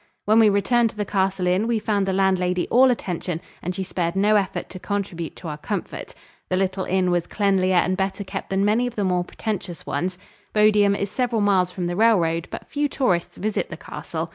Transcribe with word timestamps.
When 0.25 0.39
we 0.39 0.49
returned 0.49 0.89
to 0.89 0.95
the 0.95 1.05
Castle 1.05 1.45
Inn, 1.45 1.67
we 1.67 1.77
found 1.77 2.07
the 2.07 2.11
landlady 2.11 2.67
all 2.69 2.89
attention 2.89 3.39
and 3.61 3.75
she 3.75 3.83
spared 3.83 4.15
no 4.15 4.35
effort 4.35 4.67
to 4.71 4.79
contribute 4.79 5.35
to 5.35 5.47
our 5.47 5.59
comfort. 5.59 6.15
The 6.49 6.55
little 6.55 6.85
inn 6.85 7.11
was 7.11 7.27
cleanlier 7.27 7.75
and 7.77 7.95
better 7.95 8.23
kept 8.23 8.49
than 8.49 8.65
many 8.65 8.87
of 8.87 8.95
the 8.95 9.03
more 9.03 9.23
pretentious 9.23 9.85
ones. 9.85 10.17
Bodiam 10.55 10.95
is 10.95 11.11
several 11.11 11.41
miles 11.41 11.69
from 11.69 11.85
the 11.85 11.95
railroad 11.95 12.45
and 12.45 12.49
but 12.49 12.67
few 12.67 12.89
tourists 12.89 13.37
visit 13.37 13.69
the 13.69 13.77
castle. 13.77 14.29